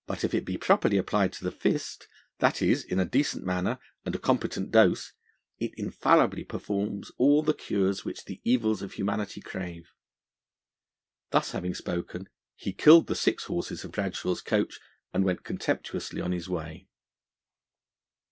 If 0.09 0.33
it 0.33 0.45
be 0.45 0.57
properly 0.57 0.97
applied 0.97 1.31
to 1.33 1.43
the 1.43 1.51
fist, 1.51 2.07
that 2.39 2.59
is 2.59 2.83
in 2.83 2.97
a 2.99 3.05
decent 3.05 3.45
manner, 3.45 3.77
and 4.03 4.15
a 4.15 4.17
competent 4.17 4.71
dose, 4.71 5.13
it 5.59 5.75
infallibly 5.77 6.43
performs 6.43 7.11
all 7.19 7.43
the 7.43 7.53
cures 7.53 8.03
which 8.03 8.25
the 8.25 8.41
evils 8.43 8.81
of 8.81 8.93
humanity 8.93 9.41
crave.' 9.41 9.91
Thus 11.29 11.51
having 11.51 11.75
spoken, 11.75 12.29
he 12.55 12.73
killed 12.73 13.05
the 13.05 13.13
six 13.15 13.43
horses 13.43 13.83
of 13.85 13.91
Bradshaw's 13.91 14.41
coach, 14.41 14.79
and 15.13 15.23
went 15.23 15.43
contemptuously 15.43 16.19
on 16.19 16.31
his 16.31 16.49
way. 16.49 16.87